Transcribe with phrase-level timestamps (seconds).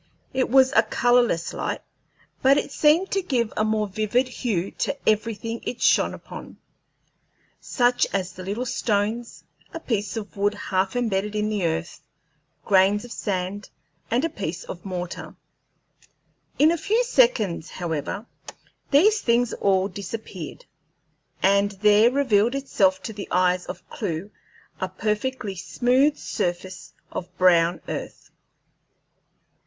[0.33, 1.81] It was a colorless light,
[2.41, 6.57] but it seemed to give a more vivid hue to everything it shone upon
[7.59, 9.43] such as the little stones,
[9.75, 12.01] a piece of wood half embedded in the earth,
[12.65, 13.69] grains of sand,
[14.09, 15.35] and pieces of mortar.
[16.57, 18.25] In a few seconds, however,
[18.89, 20.65] these things all disappeared,
[21.43, 24.31] and there revealed itself to the eyes of Clewe
[24.79, 28.31] a perfectly smooth surface of brown earth.